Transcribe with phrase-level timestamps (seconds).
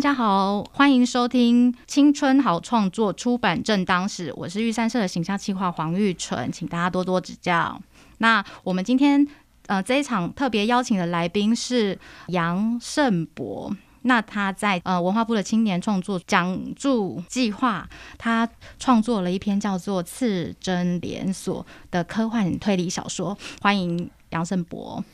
[0.00, 7.78] 大家好，欢迎收听《青春好创作》出版正当时，我是玉山社的形象企划黄玉纯，请大家多多指教。
[8.16, 9.28] 那我们今天
[9.66, 17.86] 呃这一场特别邀请的来宾是杨胜博，那他在呃文化部的青年创作讲助计划，
[18.16, 25.04] 他创作了一篇叫做《次真连锁》的科幻推理小说，欢迎杨胜博。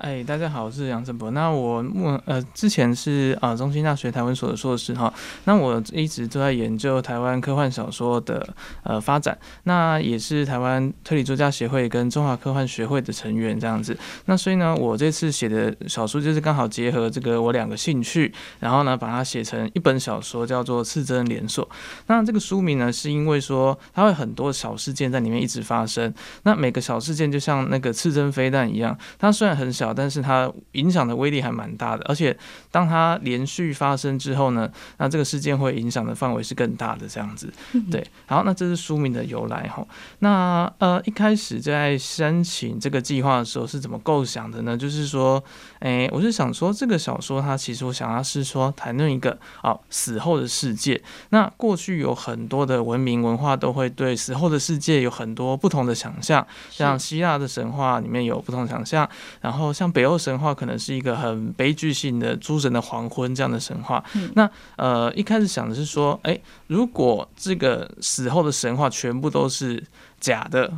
[0.00, 1.30] 哎，大家好，我是杨振博。
[1.32, 5.12] 那我目呃之前是啊中心大学台湾所的硕士哈。
[5.44, 8.48] 那我一直都在研究台湾科幻小说的
[8.82, 9.36] 呃发展。
[9.64, 13.94] 那也是台湾推理作家协会跟中华科幻学会的成员这样子。
[14.24, 21.62] 那所以呢，我这次写的小说就是刚好结合这个我两个兴趣，然后呢把它写成一本小说，叫做《次真连锁》。
[22.06, 26.14] 那这个书名呢，是因为说它会很多小事件在里面一直发生。
[26.44, 29.89] 那每个小事件就像那个次真飞弹一样，它虽然很小。
[29.94, 32.36] 但是它影响的威力还蛮大的，而且
[32.70, 37.52] 当它连续发生之后呢，那这个事件会影响的范围是更大的这样子。
[37.90, 39.86] 对，好，那这是书名的由来哈。
[40.20, 44.76] 那呃一开始在申请这个计划的时候是怎么构想的呢？
[44.76, 45.42] 就是说，
[45.80, 51.02] 哎，我是想说这个小说它其实我想要是说谈论一个哦死后的世界。
[51.30, 59.08] 那过去有很多的文明文化都会对死后的世界有很多不同的想象，像希腊的神话里面有不同想象，
[59.40, 59.70] 然后。
[59.80, 64.04] 像北欧神话可能是一个很悲剧性的诸神的黄昏这样的神话。
[64.34, 69.82] 那呃一开始想的是说，哎，如果这个死后的神话全部都是
[70.18, 70.70] 假的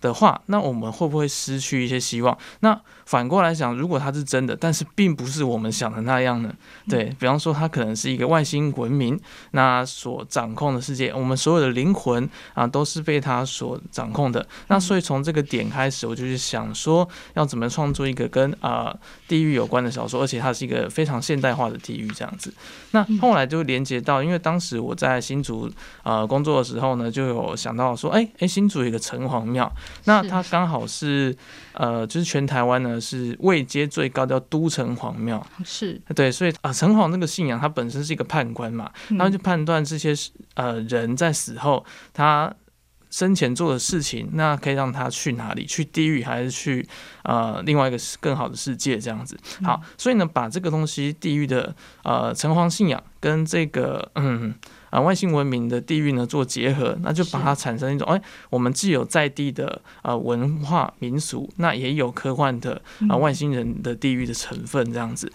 [0.00, 2.36] 的话，那我们会不会失去一些希望？
[2.60, 6.52] 那反过来想，如果它是真的，但是并不是我们想的那样呢？
[6.88, 9.18] 对比方说，它可能是一个外星文明，
[9.52, 14.46] 那所掌控的世界，我们所有的灵魂啊，都是被它所掌控的。
[14.68, 18.94] 那所以从这个点开始，我就是想说，要怎么创作一个跟啊
[19.26, 22.52] 地狱有关的小说，而且它是一个非常现代化的地狱这样子。
[22.90, 25.70] 那后来就连接到，因为当时我在新竹
[26.02, 29.70] 呃工作的时候呢，就有想到说，哎哎，新竹有一个城隍庙，
[30.04, 31.36] 那它刚好是
[31.72, 33.00] 呃，就是全台湾呢。
[33.08, 40.12] 是位阶最高的都城隍庙，是对，所以啊，城隍这个信仰，它本身是一个判官嘛，然后就判断这些
[40.54, 42.52] 呃人在死后，他
[43.08, 45.64] 生前做的事情，那可以让他去哪里？
[45.64, 46.86] 去地狱还是去
[47.22, 48.98] 呃另外一个更好的世界？
[48.98, 49.38] 这样子。
[49.62, 54.54] 好，所以呢，把这个东西地狱的呃城隍信仰跟这个嗯。
[54.90, 65.30] 啊，外星文明的地域呢做结合，那就把它产生一种哎，我们既有在地的呃文化民俗，那也有科幻的啊外星人的地域的成分这样子。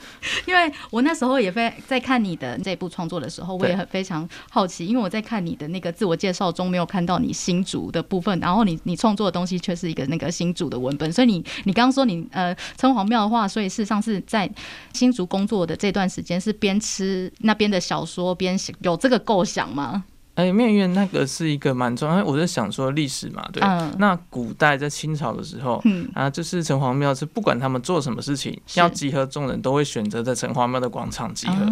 [0.47, 14.49] 因为我那时候也非在看你的这部创作的时候，我也很非常好奇，因为我在看你的那个自我介绍中没有看到你新竹的部分，然后你你创作的东西却是一个那个新竹的文本，所以你你刚刚说你呃城隍庙的话，所以事实上是在
[14.93, 19.42] 新竹工作的这段时间是边吃那边的小说边有这个构。
[19.43, 20.03] 想吗？
[20.35, 23.61] 哎，面院那个是一个蛮重要，我在想说历史嘛，对。
[23.99, 31.67] 那古代在清朝的时候，嗯啊，就是城隍庙是不管他们做什么事情，要集合众人都会选择在城隍庙的广场集合。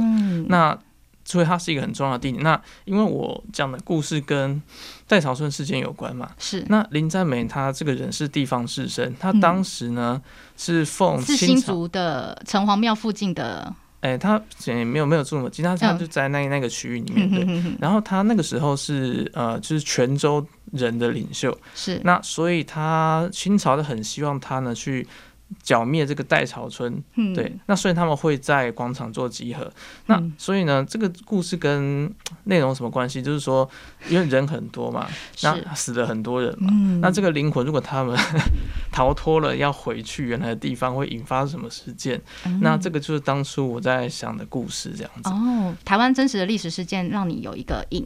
[0.47, 0.77] 那
[1.25, 2.43] 所以它是一个很重要的地点。
[2.43, 4.61] 那因为我讲的故事跟
[5.07, 6.63] 戴朝春事件有关嘛，是。
[6.69, 10.21] 那林占美他这个人是地方士绅，他当时呢
[10.55, 13.73] 是奉是新竹的城隍庙附近的。
[14.01, 17.73] 哎，他也没有没有住那么近，他他就在那那个区域里面对。
[17.79, 25.07] 然后他那个时候是呃，就是泉州人的领袖，是那所以他清朝的很希望他呢去。
[25.61, 27.03] 剿灭这个代朝村，
[27.35, 29.71] 对，那所以他们会在广场做集合。
[30.05, 32.11] 那所以呢，这个故事跟
[32.45, 33.21] 内容什么关系？
[33.21, 33.69] 就是说，
[34.09, 35.07] 因为人很多嘛，
[35.43, 36.71] 那死了很多人嘛，
[37.01, 38.17] 那这个灵魂如果他们
[38.91, 42.21] 逃脱了，要回去原来的地方，会引发什么事件？
[42.61, 45.29] 那这个就是当初我在想的故事，这样子。
[45.29, 48.05] 哦，台湾真实的历史事件，让你有一个引。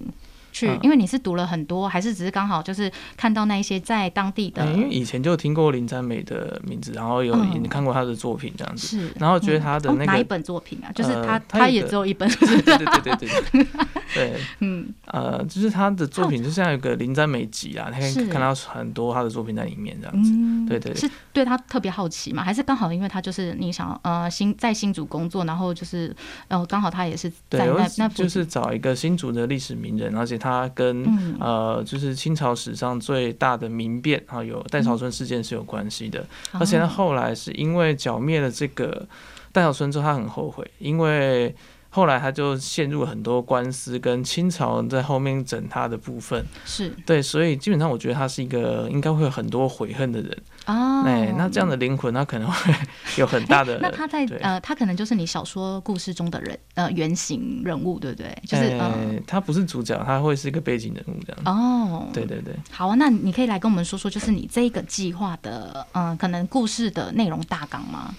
[0.56, 4.66] 去，因为你是读了很多，还是只是刚好就是看到那一些在当地的？
[4.72, 10.88] 因为以前就听过林占美的名字，然后有你看过他的作品这样子，是，然后觉得他的那个哪一本作品啊？
[10.94, 13.68] 就是他他也只有一本，对对对对对。
[14.16, 20.31] 对，嗯，呃，就是他的作品就像有个林詹美集啊，他可以看到很多他的作品在里面这样子。
[20.31, 22.42] 嗯，对对对是对他特别好奇嘛？
[22.42, 26.16] 还是刚好因为他就是你想呃新在新竹工作，然后就是
[26.48, 31.38] 呃刚好他也是在那那就是找一个新竹的历史名人，而且他跟、嗯。
[31.39, 36.24] 呃，就是清朝史上最大的民变啊，有戴潮春事件是有关系的。
[36.51, 39.07] 而且他哦后来是因为剿灭了这个
[39.51, 41.53] 戴潮春之后，他很后悔，因为
[41.95, 46.45] 后来他就陷入很多官司，跟清朝在后面整他的部分。
[46.65, 50.38] 是对，所以基本上我觉得他是一个应该会有很多悔恨的人。
[50.65, 52.74] 啊，哎、那这样的灵魂，他可能会
[53.15, 53.80] 有很大的。
[53.80, 58.38] 那他在呃，他可能就是你小说故事中的人呃原型人物，对不对？
[58.45, 61.42] 就是哎呃他不是主角，他会是一个背景人物这样。
[61.45, 62.53] 哦，对对对。
[62.71, 68.13] 好啊，那你可以来跟我们说说，就是你这个计划的嗯、呃可能故事的内容大纲吗？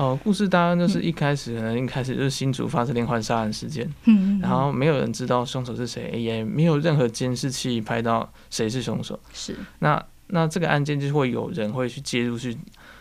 [0.00, 9.20] 哦，故事当然就是一开始可能一开始就是新竹发生连环杀人事件，嗯，然后没有人知道凶手是谁，也没有任何监视器拍到谁是凶手。
[9.34, 9.54] 是。
[9.80, 12.56] 那那这个案件就会有人会去介入去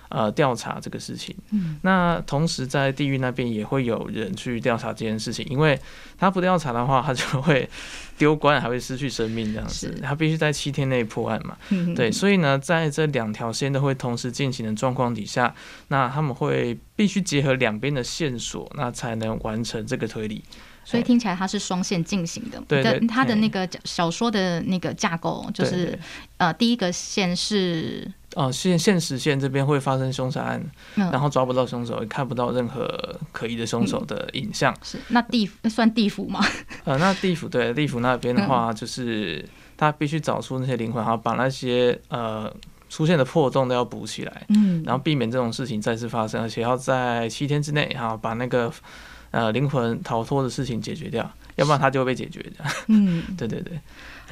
[0.09, 1.35] 呃调查这个事情。
[1.51, 5.79] 嗯那同时在地狱那边也会有人去调查这件事情，因为
[6.17, 7.67] 他不调查的话，他就会
[8.17, 9.97] 丢官，还会失去生命这样子。
[10.03, 11.57] 他必须在七天内破案嘛。
[11.69, 15.53] 嗯对，所以呢，在这两条线都会同时进行的状况底下，
[15.87, 20.43] 那他们会必须结合两边的线索，那才能完成这个推理。
[20.89, 22.59] 所以听起来它是双线进行的。
[22.67, 25.97] 对它的那个小说的那个架构就是
[26.37, 30.63] 呃，第一个线是哦，现现实线这边会发生凶杀案，
[30.95, 32.87] 嗯，然后抓不到凶手，也看不到任何
[33.31, 34.75] 可疑的凶手的影像。
[34.81, 36.43] 是那地算地府吗？
[36.85, 39.47] 呃，那地府对地府那边的嗯话，就是
[39.77, 42.51] 他必须找出那些灵魂，然后把那些呃
[42.89, 48.71] 出现的破洞都要补起来，嗯，然后避免这种事情再次发生，而且要在七天之内哈把那个
[49.31, 52.65] 呃灵魂逃脱的事情解决掉，要不然他就会被解决的。
[52.87, 53.79] 嗯， 对对对，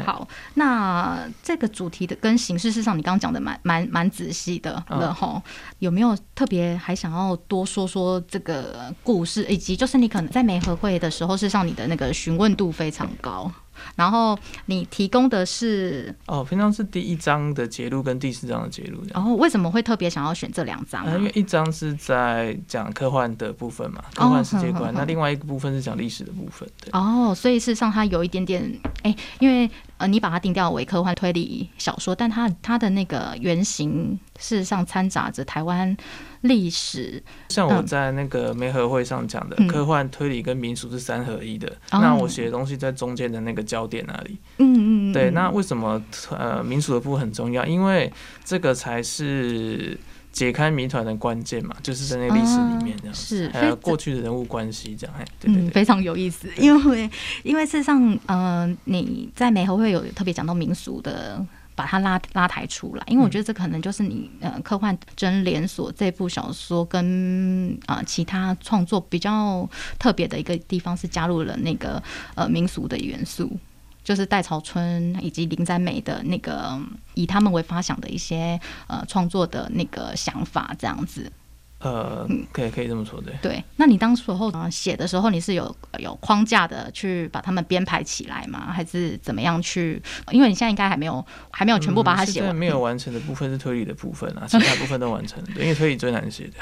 [0.06, 5.00] 好，那这个主题的跟形式，事实上你刚刚讲的蛮蛮蛮仔细的嗯。
[5.00, 5.42] 了哈。
[5.80, 13.52] 有没有特别还想要多说说这个故事，以及就是你可能在媒合会的时候，事实上你的那个询问度非常高，
[13.96, 19.02] 然后你提供的是，哦，平常是第一章的节录跟第四章的节录。
[19.14, 26.68] 然后为什么会特别想要选这两章啊呃，因为一章是在讲科幻的部分嘛，科幻世界观，哼哼哼那另外一个部分是讲历史的部分。
[26.82, 35.96] 对，哦，所以事实上它有一点点，哎、因为呃，你把它定调为科幻推理小说，但它它的那个原型事实上掺杂着台湾
[36.42, 41.68] 历史，像我嗯在那个媒合会上讲的，嗯科幻推理跟民俗是三合一的。
[41.92, 44.38] 哦那我写的东西在中间的那个焦点那里。
[44.58, 46.02] 嗯嗯嗯，对，嗯那为什么
[46.32, 47.66] 呃民俗的部分很重要？
[47.66, 48.12] 因为
[48.46, 49.98] 这个才是
[50.32, 55.16] 解开谜团的关键嘛，就是在那个历史里面这样子，是还有过去的人物关系这样。
[55.18, 55.72] 哎，对对嗯，对。
[55.72, 57.10] 非常有意思，因为
[57.44, 61.44] 因为事实上，呃，你在美合会有特别讲到民俗的。
[61.78, 69.70] 把它拉拉抬出来，因为我觉得这可能就是你呃科幻真连锁这部小说跟啊、呃其他创作比较
[70.00, 72.02] 特别的一个地方是加入了那个
[72.34, 73.56] 呃民俗的元素，
[74.04, 81.32] 就是戴潮春以及林在美的那个嗯以他们为发想的一些呃创作的那个想法这样子。
[81.80, 83.34] 呃，嗯可以可以这么说，对。
[83.42, 88.72] 对，那你当时候呃写的时候，你是有有框架的去把它们编排起来吗？
[88.74, 90.02] 还是怎么样去？
[90.32, 96.54] 因为你现在应该还没有还没有全部把它写完，嗯现在没有完成的部分是推理的部分啊，其他部分都完成了，对， 因为推理最难写的。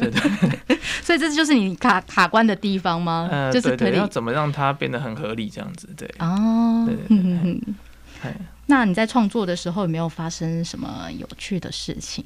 [0.00, 3.28] 对 对， 所以这就是你卡卡关的地方吗？
[3.32, 6.08] 呃，就是推理要怎么让它变得很合理这样子，对。
[6.20, 8.32] 哦对
[8.66, 12.24] 那你在创作的时候有没有发生什么有趣的事情？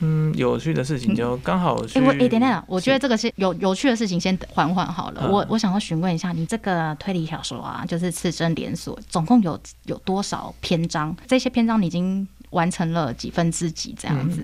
[0.00, 1.98] 嗯，有趣的事情就刚好去。
[1.98, 5.22] 哎、我哎、等等，我觉得这个是有有趣的事情，先缓缓好了。
[5.24, 11.14] 嗯我我想要询问一下，你这个推理小说啊，就是刺针连锁，总共有有多少篇章？
[11.26, 14.42] 这些篇章你已经完成了几分之几这样子？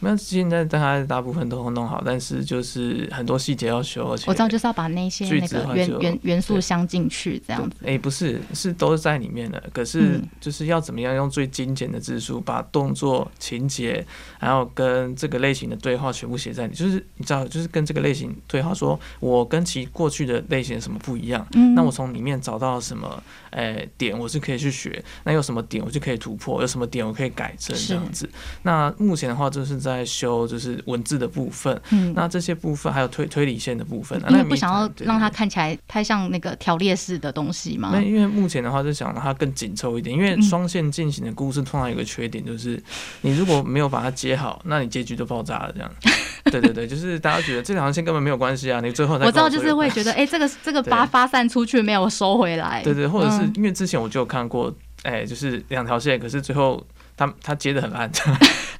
[0.00, 7.76] 那现在大概大部分都弄好，但是就是很多细节要修，而且我知道，就是要把那些那个元元元素镶进去，这样子。
[7.84, 9.62] 哎、不是，是都是在里面的。
[9.72, 14.04] 可是嗯就是要怎么样用最精简的字数，把动作、情节，
[14.38, 16.74] 还有跟这个类型的对话全部写在里。
[16.74, 21.46] 就是你知道，就是跟这个类型对话说，我跟其过去的类型有什么不一样？
[21.52, 25.02] 嗯那我从里面找到什么诶、点，我是可以去学。
[25.24, 28.28] 那有什么点我就可以突破，有什么点我可以改正这样子。
[28.62, 31.80] 那目前的话，就是在修就是文字的部分。
[31.90, 37.90] 嗯，那这些部分还有推推理线的部分，因为不想要让它看起来太像那个条列式的东西嘛。
[37.92, 40.16] 那因为目前的话，是想让它更紧凑一点。
[40.16, 42.82] 因为嗯双线进行的故事，通常有个缺点，就是
[43.22, 45.72] 你如果没有把它接好，那你结局就爆炸了。
[45.72, 45.90] 这样，
[46.50, 52.82] 对对对，就是大家觉得这两条线根本没有关系啊，你最后才我知道，就是会觉得，哎、这个这个对发发散出去没有收回来。
[52.82, 53.52] 对对，或者是嗯。
[53.56, 56.84] 因为之前我就有看过，哎、就是两条线，可是最后
[57.16, 58.10] 他他接的很烂，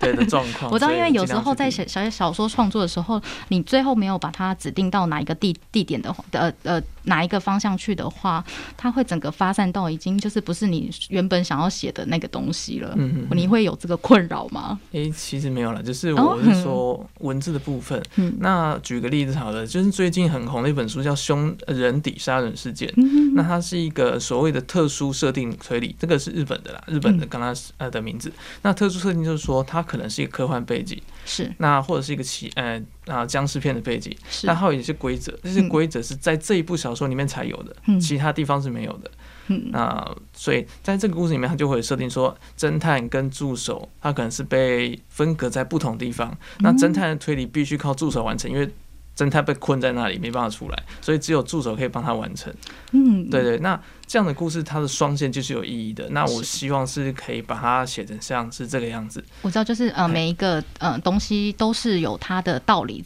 [0.01, 0.71] 对的状况。
[0.73, 8.45] 我知道，因为有时候在写小小说创作的时候，你最后没有把它指定到哪一个地地点的话，呃呃哪一个方向去的话，
[8.77, 12.95] 它会整个发散到已经就是不是你原本想要写的那个东西了。
[12.97, 14.79] 嗯你会有这个困扰吗？
[14.93, 18.03] 诶、其实没有了，就是哦我是说文字的部分。
[18.17, 28.31] 嗯那举个例子好了，就是最近很红的一本书叫《凶人底杀人事件》，嗯那它是一个所谓的特殊设定推理，这个是日本的啦，日本的嗯刚刚呃的名字。
[28.63, 31.53] 那特殊设定就是说，它可能是一个科幻背景，是。
[31.59, 34.47] 那或者是一个奇呃啊僵尸片的背景，是。
[34.47, 37.99] 那，还有一些规则，这些规则是在这一部小说里面才有的，嗯。
[37.99, 39.11] 其他地方是没有的。
[39.49, 39.69] 嗯。
[39.73, 46.33] 那所以在这个故事里面，他就会设定说，侦探跟助手他可能是被分隔在不同地方。
[46.61, 48.71] 那侦探的推理必须靠助手完成，因为
[49.17, 52.53] 侦探被困在那里没办法出来，所以只有助手可以帮他完成。
[52.93, 56.09] 嗯，对对，那这样的故事它的双线就是有意义的。
[56.11, 59.23] 那我希望是可以把它写成像是这个样子。
[59.43, 63.05] 我知道，就是呃，哎每一个呃东西都是有它的道理，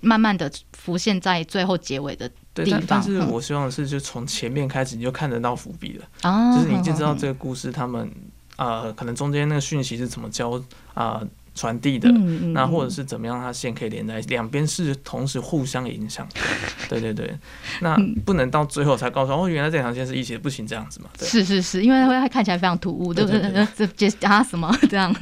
[0.00, 6.06] 慢慢的浮现在最后结尾的对，地但但是我希望的是，就从前面开始你就看得到伏笔了。
[6.22, 8.10] 啊，就是你就知道嗯这个故事，他们
[8.56, 10.62] 呃，可能中间那个讯息是怎么交
[10.94, 11.20] 啊
[11.58, 16.40] 传递的，嗯嗯那或者嗯是怎么样，它线可以连在两边是同时互相影响 的。
[16.88, 17.36] 对对对，
[17.80, 21.10] 那嗯不能到最后才告诉哦，原来这条线是一起的，不行这样子嘛。
[21.18, 23.66] 对，是是是，因为会看起来非常突兀，对不对？
[23.76, 25.12] 这这啊什么这样？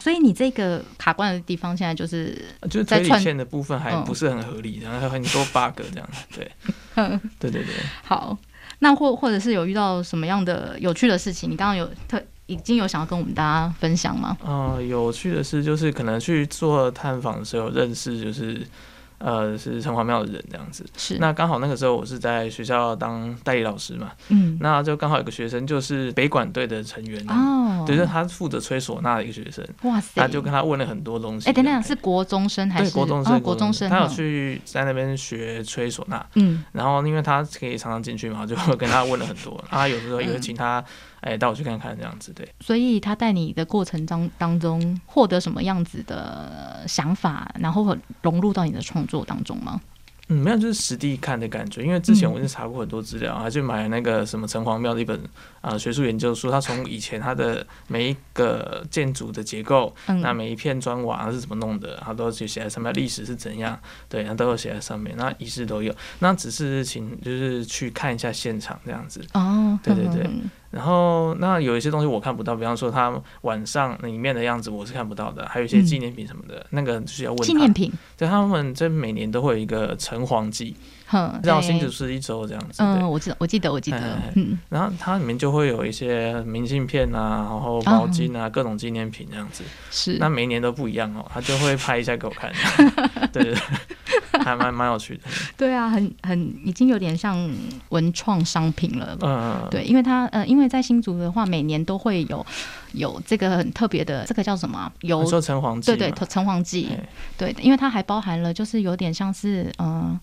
[0.00, 2.36] 所以你这个卡关的地方现在就是，
[2.70, 6.08] 就是推理线的部分还嗯不是很合理，然后还有很多 bug 这样。
[6.34, 6.50] 对
[6.96, 7.72] 嗯，对对对，
[8.04, 8.36] 好，
[8.80, 11.50] 那或或者是有遇到什么样的有趣的事情？
[11.50, 14.36] 你刚刚有特已经有想要跟我们大家分享吗？
[14.44, 18.64] 呃，有趣的是，就是可能去做探访的时候认识，就是
[19.18, 20.86] 呃是城隍庙的人这样子。
[20.96, 31.48] 是，那刚好那个时候我是在学校当代理老师嘛，嗯，那就刚好有个学生就是北管队的成员，哦，对，就是他负责吹唢呐的一个学生，哇塞，他就跟他问了很多东西。
[31.48, 32.90] 哎，等等，是国中生还是？
[32.90, 33.90] 对国中生，哦、国中生？
[33.90, 36.62] 他有嗯去在那边学吹唢呐，嗯。
[36.72, 40.84] 然后因为他可以常常进去嘛，就跟他问了很多， 他有时候也会请他
[41.26, 42.48] 哎带我去看看这样子，对。
[42.60, 49.80] 所以他带你的过程当当中获得什么样子的想法，然后融入到你的创作当中吗？
[50.28, 51.84] 嗯，没有，就是实地看的感觉。
[51.84, 55.16] 因为之前嗯我是查过很多资料，还去买了那个什么城隍庙的一本
[55.60, 63.78] 啊、呃学术研究书，它从以前它的每一个建筑的结构，嗯，那每一片砖瓦是怎么弄的，它都有写在上面，历史是怎样，
[64.08, 65.94] 对，它都有写在上面，那仪式都有。
[66.18, 69.24] 那只是请就是去看一下现场这样子。
[69.34, 77.44] 哦，对对对嗯然后那有一些东西我看不到，比方说他晚上里面的样子我是看不到的，还有一些纪念品什么的，那个就是要问他。
[77.46, 82.76] 纪念品，对，他们这每年都会有一个城隍祭，哼，绕新竹市一周这样子。
[82.76, 83.98] 对嗯，我记得，我记得，我记得
[84.34, 89.64] 嗯，然后它里面就会有一些明信片啊，然后毛巾啊，各种纪念品这样子。
[89.90, 92.52] 是那每年都不一样哦，他就会拍一下给我看，
[93.32, 95.22] 对 对对，还蛮蛮有趣的。
[95.56, 97.36] 对啊，很很已经有点像
[97.90, 99.16] 文创商品了。
[99.20, 102.44] 嗯，对，因为它呃，因为在新竹的话，每年都会有
[102.92, 104.92] 有这个很特别的，这个叫什么啊？
[105.00, 110.18] 有你说城隍祭对对嘛，城隍祭，哎对，因为它还包含了就是有点像是嗯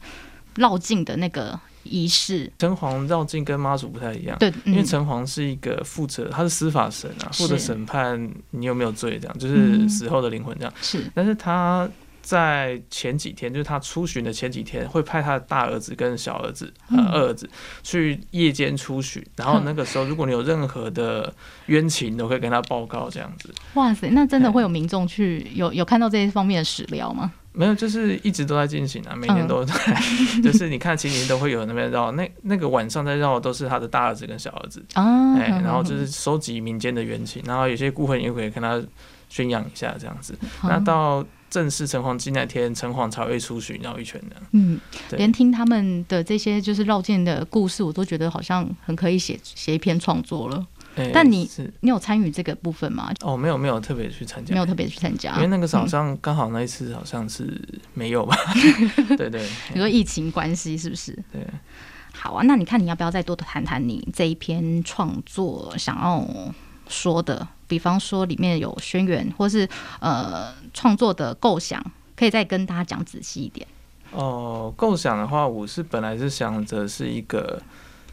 [0.56, 10.74] 绕境的那个仪式，城隍绕境跟妈祖不太一样，对，因为嗯城隍是一个负责，他是司法神啊，负责审判你有没有罪这样，就是嗯死后的灵魂这样。
[10.82, 11.90] 是但是他
[12.24, 17.48] 在前几天，就是他出巡的前几天，会派他的大儿子跟小儿子，呃，嗯二儿子
[17.84, 21.32] 去夜间出巡，然后那个时候，如果你有任何的
[21.66, 23.54] 冤情，都可以跟他报告这样子。
[23.74, 27.32] 哇塞，那真的哎会有民众去有有看到这些方面的史料吗？
[27.56, 29.76] 没有，就是一直都在进行啊，每年都在，
[30.42, 38.82] 就是你看，其实都会有那边绕，那那个晚上在绕都是他的大儿子跟小儿子，啊，哎、然后就是收集民间的冤情，然后有些孤魂也可以跟他
[39.30, 40.34] 宣扬一下这样子。
[40.64, 44.36] 那嗯到正式城隍祭那天，城隍才会出巡绕一圈的。
[44.54, 44.80] 嗯，
[45.12, 50.66] 连听他们的这些就是绕境的故事，我都觉得好像很可以写写一篇创作了。
[50.96, 51.48] 哎但你
[51.82, 53.12] 你有参与这个部分吗？
[53.22, 57.62] 哦，没有没有特别去参加，没有特别去参加，因为那个早嗯上刚好那一次好像是
[57.94, 58.36] 没有吧？
[59.16, 61.14] 对对你说疫情关系是不是？
[61.32, 61.46] 对。
[62.12, 66.28] 好啊，那你看你要不要再多谈谈你这一篇创作想要
[66.88, 67.48] 说的？
[67.74, 69.68] 比方说里面有宣言，或是
[70.00, 71.84] 呃创作的构想，
[72.16, 73.66] 可以再跟大家讲仔细一点。
[74.12, 77.60] 哦，构想的话，我是本来是想着是一个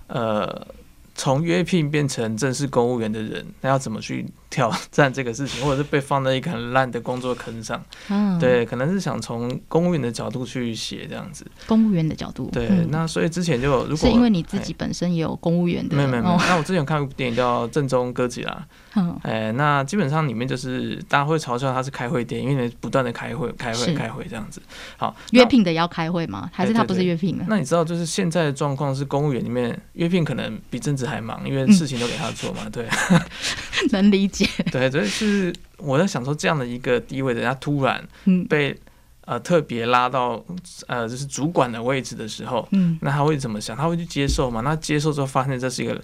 [0.06, 0.66] 呃。
[1.12, 7.82] 从约聘变成正式公务员的人，那要怎么去挑战这个事情， 或者是被放在一个很烂的工作坑上？
[8.08, 11.46] 嗯，对，可能是想从公务员的角度去写这样子。
[11.66, 16.22] 公务员的角度，对，那所以之前就如果是因为你自己本身也有公务员的，没有没有。
[16.22, 18.52] 那我之前看过部电影叫《正宗歌吉拉》。
[18.96, 24.60] 嗯，哎，那基本上里面就是大家会嘲笑他是开会店，因为不断的开会、开会、开会这样子。
[24.96, 26.50] 好，约聘的要开会吗？
[26.52, 27.44] 还是他不是约聘的？
[27.46, 32.68] 那你知道，就是现在的状况是公务员里面约聘可能比正职还忙，因为事情都给他做嘛。
[32.72, 32.88] 对，
[33.92, 34.39] 能理解。
[34.72, 38.02] 对，所以是我在想说，这样的一个地位，人家突然
[38.48, 38.78] 被
[39.24, 40.44] 呃特别拉到
[40.86, 43.76] 呃就是主管的位置的时候，嗯，那他会怎么想？
[43.76, 44.60] 他会去接受吗？
[44.62, 46.00] 那接受之后，发现这是一个。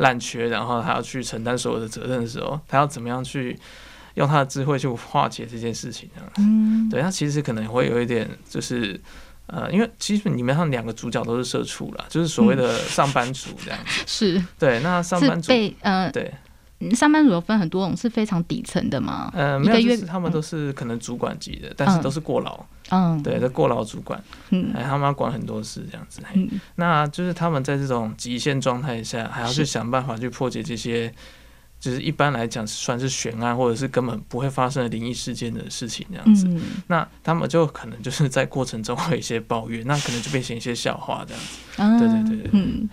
[0.00, 3.58] 烂缺，然后他要去承担所有的责任的时候，他要怎么样去
[4.14, 6.32] 用他的智慧去化解这件事情这样？
[6.38, 9.00] 嗯，对他其实可能会有一点，就是
[9.48, 14.02] 呃，因为其实你们上两个主角都是社畜啦，就是所谓的上班族这样子。
[14.06, 16.32] 是，对，那上班族被呃对。
[16.94, 19.30] 上班族有分很多种，是非常底层的吗？
[19.34, 22.58] 呃，没有，他们都是可能主管级的，但是都是过劳。
[22.90, 26.20] 嗯，对，这过劳主管，嗯，他们要管很多事这样子。
[26.34, 31.12] 嗯，那就是他们在这种极限状态下，还要去想办法去破解这些。
[31.80, 36.44] 就是一般来讲算是悬案，或者是根本不会发生的灵异事件的事情这样子。
[36.88, 41.32] 那他们就可能就是在过程中会有一些抱怨，那可能就变成一些笑话这
[41.80, 42.04] 样子。
[42.04, 42.88] 对对对对，嗯。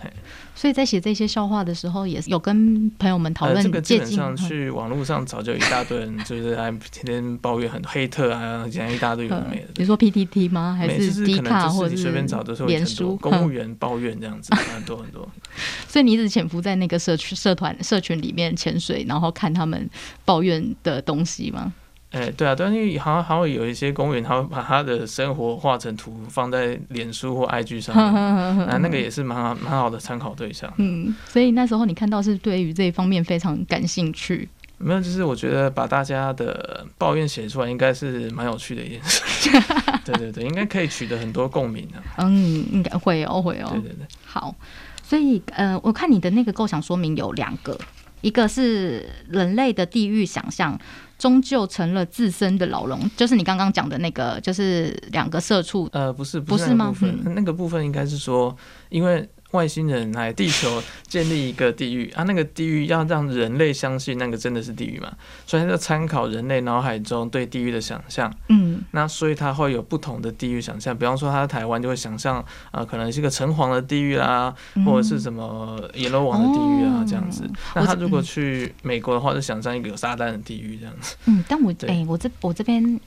[0.56, 3.62] 所以在写这些笑话的时候，也有跟朋友们讨论。
[3.62, 9.66] 这个基本上去网络上早就有一大堆人， 就是还天天抱怨很黑特啊，讲一大堆有没的。
[9.74, 10.74] 比如说 PTT 吗？
[10.76, 15.28] 还是 D 卡或者随便找都是脸书公务员抱怨这样子，很多很多。
[15.86, 19.88] 所以你一直潜伏在那个社区、社团、社群里面潜水，然后看他们
[20.24, 21.72] 抱怨的东西吗？
[22.12, 28.14] 哎，对啊，但是好像还会有一些公务员，他会把他的生活画成图，放在脸书或 IG 上面，
[28.66, 30.72] 啊，那个也是蛮好蛮好的参考对象。
[30.76, 34.48] 嗯，所以那时候你看到是对于这一方面非常感兴趣。
[34.78, 39.50] 没有，就是我觉得把大家的抱怨写出来，应该是蛮有趣的一件事。
[40.04, 42.02] 对对对，应该可以取得很多共鸣的。
[42.18, 43.68] 嗯，应该会哦，会哦。
[43.72, 44.06] 对对对。
[44.24, 44.54] 好，
[45.02, 47.76] 所以呃，我看你的那个构想说明有两个，
[48.20, 50.78] 一个是人类的地域想象。
[51.18, 55.88] 终究成了自身的牢笼，就是你刚刚讲的那个，就是两个社畜。
[55.92, 56.94] 呃，不是，不是吗？
[57.02, 58.56] 嗯那个部分应该是说，
[58.88, 59.28] 因为。
[59.56, 65.10] 外星人来地球建立一个地狱啊，那个地狱要让人类相信那个真的是地狱嘛？
[65.46, 68.32] 所以他就参考人类脑海中对地狱的想象。
[68.50, 70.96] 嗯，那所以他会有不同的地狱想象。
[70.96, 74.54] 比方说，他在台湾就会想象啊，可能是一个城隍的地狱啦，
[74.84, 77.42] 或者是什么阎罗王的地狱啊这样子。
[77.74, 81.16] 那他如果去美国的话，就想象一个有撒旦的地狱这样子。
[81.24, 83.00] 嗯，但我哎，我这我这边，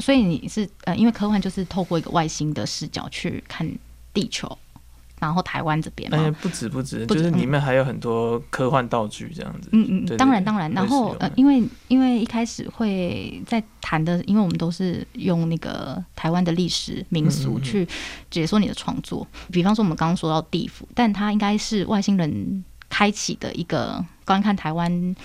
[0.00, 3.70] 所以你是呃，因为科幻就是透过一个外星的视角去看
[4.12, 4.58] 地球。
[5.24, 9.68] 然后台湾这边，哎，不止不止，就是里面还有很多科幻道具这样子。
[9.72, 10.70] 嗯嗯，当然当然。
[10.72, 17.88] 然后呃，因为因为一开始会在谈的，因为我们都是用那个台湾的历史民俗去
[18.30, 19.26] 解说你的创作。
[19.50, 25.16] 比方说我们刚刚说到地府，但它应该是外星人开启的一个观看台湾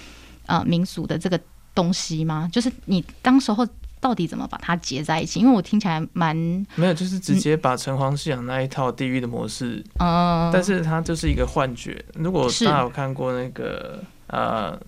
[0.46, 1.40] 呃民俗的这个
[1.76, 2.50] 东西吗？
[2.52, 3.68] 就是你当时候。
[4.02, 5.40] 到底怎么把它结在一起？
[5.40, 6.36] 因为我听起来蛮
[6.76, 12.04] 没有，就是直接把城隍信仰那一套地狱的模式，嗯，但是它就是一个幻觉。
[12.16, 14.80] 如果大家有看过那个呃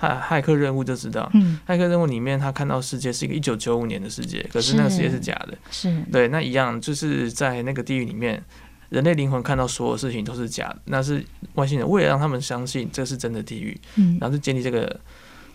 [0.00, 8.42] 骇骇客任务，就知道，嗯，骇客任务里面他看到世界是一个一九九五年的世界，可是那个世界是假的，是对，那一样就是在那个地狱里面，
[8.88, 14.98] 人类灵魂看到所有事情都是假的，那是外星人为了让他们相信这是真的地狱，嗯，然后就建立这个。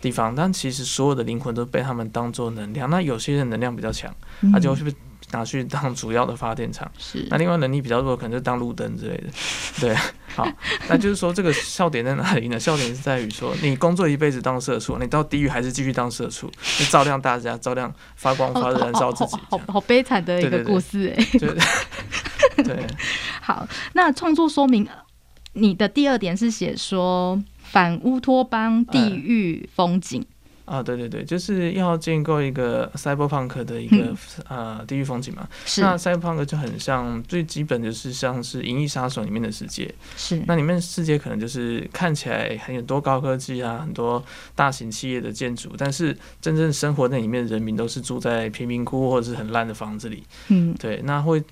[0.05, 2.87] 地方，但其实所有的灵魂都被他们当做能量。
[2.91, 4.13] 那有些人能量比较强，
[4.53, 4.93] 他就会
[5.31, 6.89] 拿去当主要的发电厂。
[6.99, 9.23] 是，那另外能力比较弱，可能就当路灯之类的。
[9.81, 9.95] 对，
[10.35, 10.47] 好，
[10.87, 12.59] 那就是说这个笑点在哪里呢？
[12.59, 21.25] 笑点是在于说，你工作一辈子当社畜，你到地狱还是继续当社畜，你照亮大家，照亮发光发热，燃烧自己，好好悲惨的一个故事哎。
[22.63, 22.85] 对，
[23.41, 24.87] 好，那创作说明，
[25.53, 27.41] 你的第二点是写说。
[27.71, 30.25] 反乌托邦地狱风景
[30.65, 34.15] 啊，对对对，就是要建构一个 cyberpunk 的一个
[34.47, 35.47] 呃地狱风景嘛。
[35.63, 39.93] 是，那 cyberpunk 就很像最基本就是像是《银翼杀手》里面的世界。
[40.17, 44.23] 是，那里面世界可能就是看起来很多高科技啊，很多
[44.55, 50.23] 大型企业的建筑，但是真正生活那里面的人民都是住在贫民窟或者是很烂的房子里。
[50.47, 51.43] 嗯，对，那会。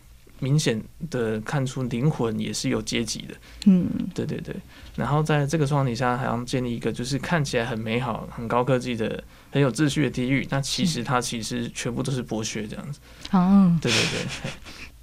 [0.44, 3.34] 明显的看出灵魂也是有阶级的。
[3.66, 4.54] 嗯，对对对。
[4.96, 13.00] 然后在这个状况底下，还要建立一个就是看起来很美好、很高科技的、很有秩序的地狱，那其实它其实全部都是剥削这样子。
[13.32, 14.52] 嗯，对对对。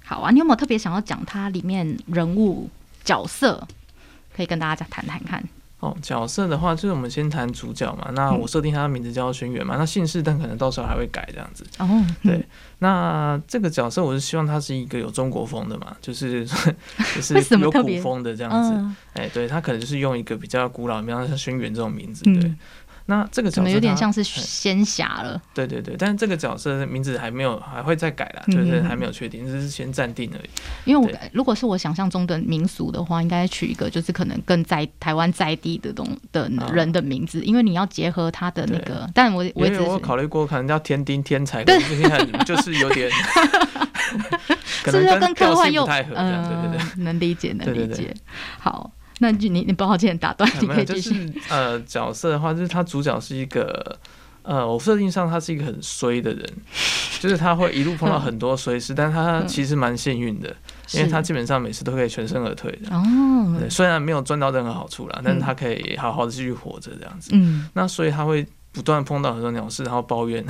[0.05, 2.69] 好啊，你有没有特别想要讲它里面人物
[3.03, 3.67] 角色？
[4.33, 5.43] 可以跟大家谈谈看。
[5.81, 8.09] 哦，角色的话，就是我们先谈主角嘛。
[8.13, 11.65] 那我设定他的名字叫轩辕嘛，那姓氏但可能到时候还会改这样子。
[11.79, 11.87] 哦，
[12.23, 12.45] 对，
[12.79, 16.45] 那这个角色我是希望他是一个有中国风的嘛，就是
[17.15, 18.69] 就是有古风的这样子。
[18.73, 22.23] 嗯，哎、对他可能就是用一个比较古老，比方像轩辕这种名字。
[22.27, 22.53] 嗯对，
[23.07, 25.41] 那这个角色怎么有点像是哎仙侠了？
[25.53, 30.49] 对对对，但是这个角色的名字还没有，还会再改啦，嗯就是还没有确定，只是先暂定而已。
[30.85, 39.09] 因为我对如果是我想象中的民俗的话，应该取一个就是可能更在台湾在地的东的啊人的名字，因为你要结合他的那个。
[39.13, 41.63] 但我我因为我考虑过，可能叫天丁天才，
[42.45, 43.09] 就是有点，
[44.83, 46.87] 可能是不是跟科幻又性不太合，这样对对对。
[46.97, 48.13] 嗯，能理解能理解。
[48.59, 51.13] 好，那就你你抱歉打断，你可以继续。
[51.13, 53.97] 是呃，角色的话，就是他主角是一个
[54.41, 56.43] 呃，我设定上他是一个很衰的人，
[57.19, 60.53] 就是他会一路碰到很多衰事，但他其实蛮幸运的，
[60.93, 62.95] 因为他基本上每次都可以全身而退的。
[62.95, 67.29] 哦，对，虽然没有赚到任何好处啦，但是他可以好好的继续活着这样子。
[67.33, 70.43] 嗯那所以他会不断碰到很多鸟事，然后抱怨，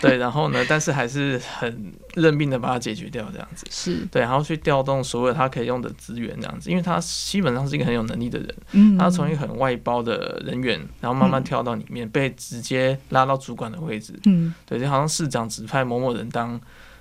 [0.00, 3.66] 对，然后呢，但是还是很认命的把它解决掉这样子。
[3.70, 8.56] 是对，然后去调动所有他可以用的资源这样子，因为他基本上是一个很有能力的人。
[8.72, 14.18] 嗯他从一个很外包的人员，然后慢慢跳到里面，被直接拉到主管的位置。
[14.24, 16.58] 嗯对，就好像市长指派某某人当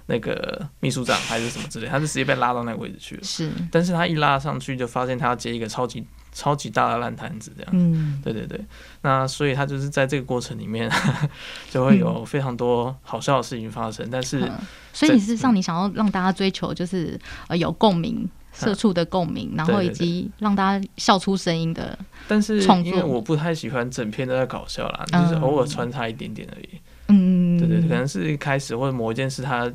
[0.07, 3.23] 那个秘书长还是什么之类，他是直接被拉到那个位置去了。
[3.23, 6.05] 是但是他一拉上去，就发现他要接一个超级
[6.39, 7.71] 超级大的烂摊子，这样。
[7.73, 8.63] 嗯对对对，
[9.01, 10.89] 那所以他就是在这个过程里面，
[11.69, 14.07] 就会有非常多好笑的事情发生。
[14.09, 14.51] 但是，嗯
[14.93, 18.29] 所以你是让你想要让大家追求就是呃有共鸣。
[18.51, 21.97] 社畜的共鸣，然后以及让大家笑出声音的，
[22.27, 26.69] 但是因为我不太喜欢整篇都在搞笑啦，嗯就是偶尔穿插一点点而已。
[27.07, 29.71] 嗯，对对，可能是一开始或者某一件事他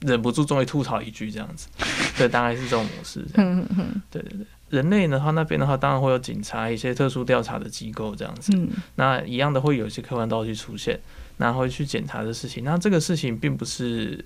[0.00, 1.66] 忍不住终于吐槽一句这样子，
[2.16, 3.26] 对，大概是这种模式。
[3.34, 8.52] 嗯嗯对对对，人类的话那边的话，当然会有警察一些特殊调查的机构这样子。
[8.56, 10.98] 嗯那一样的会有一些客观道具出现，
[11.38, 12.64] 然后去检查的事情。
[12.64, 14.22] 那这个事情并不是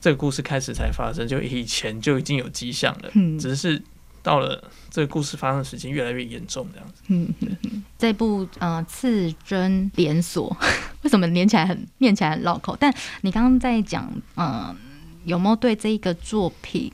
[0.00, 3.80] 这个故事开始才发生，就以前就已经有迹象了，嗯只是
[4.22, 7.02] 到了这个故事发生的时间越来越严重这样子。
[7.08, 10.54] 嗯嗯嗯，这部呃刺针连锁
[11.02, 12.76] 为什么连起来很念起来很绕口？
[12.78, 14.76] 但你刚刚在讲，嗯、
[15.24, 16.92] 有没有对这一个作品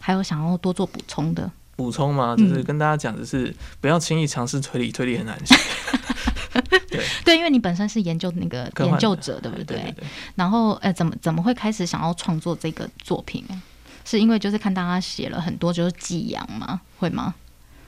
[0.00, 1.50] 还有想要多做补充的？
[1.76, 5.54] 补充嘛，嗯就是跟大家讲的是，不要轻易尝试推理，推理很难写。
[7.24, 10.04] 对，因为你本身是研究那个研究者，对不对对对。
[10.34, 13.60] 然后，呃，怎么怎么会开始想要创作这个作品啊？
[14.04, 16.80] 是因为就是看大家写了很多就是寄养吗？
[16.98, 17.34] 会吗？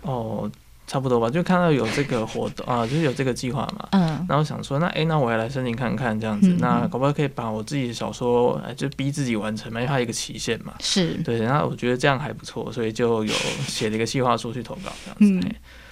[0.02, 0.50] 哦，
[0.88, 3.86] 差不多吧，就看到有这个活动 啊，就是有这个计划嘛。
[3.92, 10.74] 嗯然后想说，那诶，那我也来申请看看这样子，嗯那嗯搞不好可以把我自己的小说，哎，就逼自己完成嘛，因为它有一个期限嘛。
[10.80, 13.32] 是，对，然后我觉得这样还不错，所以就有
[13.66, 15.48] 写了一个计划书去投稿这样子。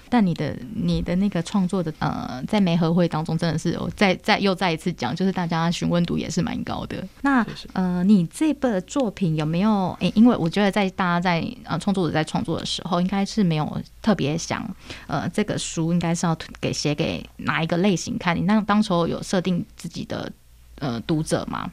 [0.08, 7.02] 但你的你的那个创作的呃，在媒合会当中，真的是有再再又再一次讲，就是大家询问度也是蛮高的。
[7.22, 9.96] 那呃，你这部作品有没有？
[10.00, 14.68] 诶、因为我觉得在大家在呃创作者在创作的时候，应该是没有特别想
[15.06, 18.36] 呃这个书应该是要给写给哪一个类型看。
[18.36, 20.30] 你那当时候有设定自己的
[20.78, 21.70] 呃读者吗？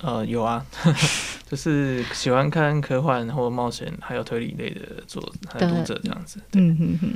[0.00, 0.66] 呃，有啊，
[1.48, 6.40] 就是喜欢看科幻或冒险还有推理类的作还有读者这样子。
[6.54, 7.12] 嗯哼哼，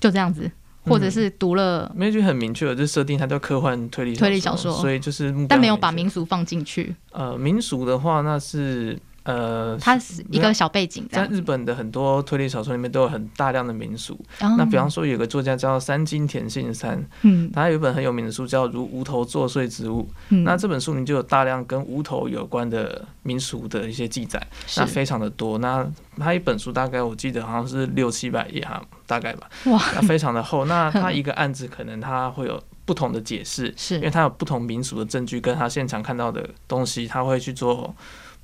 [0.00, 0.50] 就这样子，
[0.84, 1.10] 或者嗯。
[1.10, 11.26] 是读了、没有就很明确的，就设定它叫科幻推理推理小说所以就是但没有把民俗放进去，呃民俗的话，那是呃它是一个小背景在。
[11.26, 14.14] 日本的很多推理小说里面都有很大量的民俗。
[14.40, 20.02] 哦那比方说，有个作家叫三金田信三，嗯他有一本很有名的书叫《如无头作祟之物》。
[20.30, 25.58] 嗯那这本书里就有大量跟无头有关的民俗的一些记载，是那非常的多。
[25.58, 25.86] 那
[26.18, 30.64] 他一本书大概我记得好像是六七百页哈，大概吧，哇，那非常的厚。
[30.70, 37.94] 那他一个案子可能他会有不同的解释，是因为他有不同民俗的证据，跟他现场看到的东西，他会去做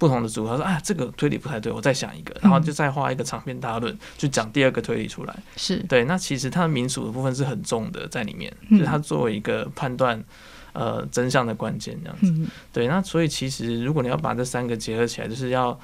[0.02, 0.50] 不同的组合。
[0.50, 5.36] 他说啊，这个推理不太对，我再想一个，然后就再画一个长篇大论，就讲第二个推理出来。
[5.56, 10.20] 是对，那其实它的民俗的部分是很重的在里面，嗯就是它作为一个判断
[10.72, 12.26] 呃真相的关键这样子。
[12.32, 15.78] 嗯对，那所以其实如果你要把这三个结合起来，就是要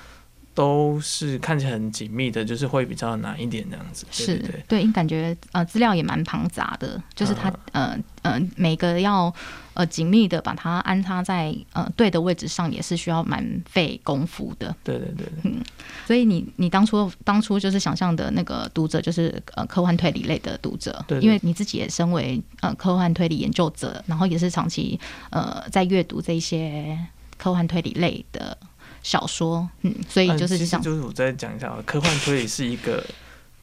[0.52, 4.04] 都是看起来很紧密的，就是会比较难一点这样子。
[4.10, 9.32] 是对对感觉呃资料也蛮庞杂的，就是它呃呃每个要
[9.78, 14.74] 呃紧密的把它安插在呃对的位置上，也是需要蛮费功夫的。
[14.82, 15.62] 对对对嗯，
[16.04, 21.24] 所以你你当初当初就是想象的那个读者就是呃科幻推理类的读者，对对。
[21.24, 24.98] 因为你自己也身为呃科幻推理研究者，然后也是长期
[25.30, 26.98] 呃在阅读这些
[27.36, 28.58] 科幻推理类的
[29.04, 33.04] 小说，嗯，所以就是想、就是我再讲一下，科幻推理是一个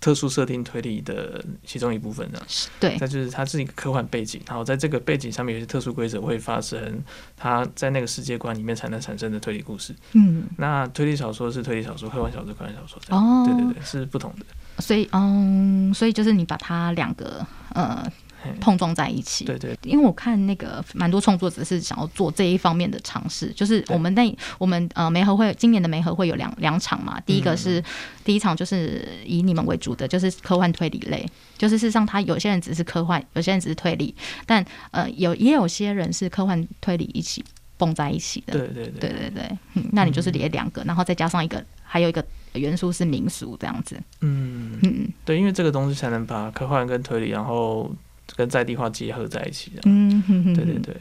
[0.06, 2.48] 特殊设定推理的其中一部分这样。
[2.80, 7.04] 对那就是它是一个科幻背景，然后在这个背景上面有些特殊规则会发生，
[7.36, 9.96] 它在那个世界观里面才能产生的推理故事。
[10.14, 13.02] 嗯那推理小说是推理小说，科幻小说科幻小说。
[13.10, 14.46] 哦，对对对，是不同的。
[14.78, 18.12] 所以嗯，所以就是你把它两个呃嘿
[18.60, 19.78] 碰撞在一起，对对。
[19.84, 27.58] 因为我看那个蛮多创作者是想要做这一方面的尝试，就是我们那我们呃梅合会今年的梅合会有两两场嘛，第一个嗯。
[27.58, 27.84] 是、
[28.24, 31.26] 第一场就是以你们为主的，就是科幻推理类，
[31.58, 34.14] 就是事实上他有些人只是科幻，有些人只是推理，
[34.46, 37.44] 但呃有也有些人是科幻推理一起
[37.78, 39.00] 蹦在一起的，对对对。
[39.00, 45.08] 对对对，嗯，那你就是连两个，然后再加上一个还有一个元素是民俗这样子，嗯，嗯。
[45.24, 47.90] 对，因为这个东西才能把科幻跟推理，然后
[48.36, 49.84] 跟在地化结合在一起这样。
[49.86, 50.96] 嗯哼哼哼对对对，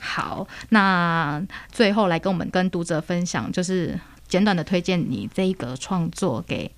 [0.00, 6.70] 好，那最后来跟我们跟读者分享，就是简短的推荐你这一个创作给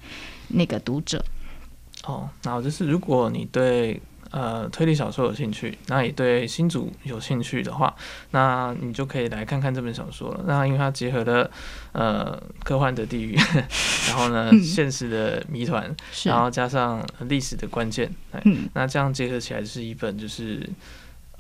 [0.49, 1.25] 那个读者。
[2.05, 7.95] 哦，然后就是如果你对呃推理小说有兴趣，那也对新竹有兴趣的话，
[8.33, 10.45] 那你就可以来看看这本小说了。
[10.47, 11.51] 那因为它结合了
[11.93, 13.37] 呃科幻的地狱，
[14.09, 18.11] 然后呢嗯现实的谜团，然后加上历史的关键，
[18.75, 20.69] 那这样结合起来是一本就是。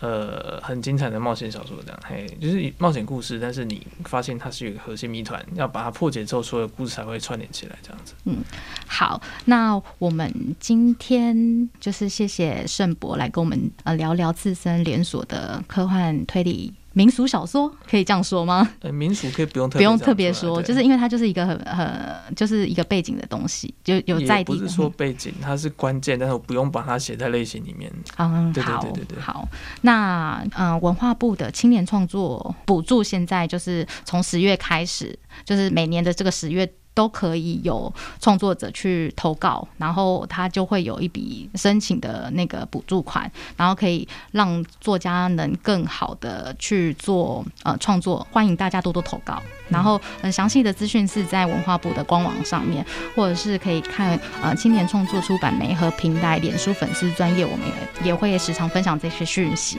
[0.01, 8.15] 呃，很精彩的冒险小说，这样，嘿，就是冒险故事，但是你发现它是有一个核心谜团，要把它破解之后，所有故事才会串联起来，这样子。
[8.25, 8.39] 嗯
[8.87, 18.69] 好，那我们今天就是谢谢盛博来跟我们呃聊聊自身连锁的科幻推理民俗小说，可以这样说吗？
[18.81, 27.89] 呃，民俗可以不用特不用特别说，就是因为它就是一个很很就是一个背景的东西，就有在地说背景，它是关键，但是我不用把它写在类型里面。
[28.17, 29.49] 嗯，对对好对对对好。
[29.83, 36.69] 那呃，文化部的青年创作补助现在就是从十月开始，就是每年的这个十月。
[36.99, 48.27] 都可以有创作者去投稿，然后他就会有一笔申请的那个补助款，然后可以让作家能更好的去做呃创作。
[48.33, 52.85] 欢迎大家多多投稿，然后很详细的资讯是在文化部的官网上面，
[53.15, 57.65] 或者是可以看呃青年创作出版媒和平台脸书粉丝专业，我们
[58.03, 59.79] 也也会时常分享这些讯息。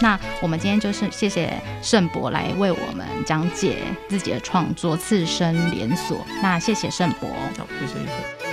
[0.00, 1.52] 那我们今天就是谢谢
[1.82, 3.78] 盛博来为我们讲解
[4.08, 6.16] 自己的创作《次生连锁》。
[6.42, 7.30] 那谢谢盛博。
[7.56, 8.49] 好，谢谢医生。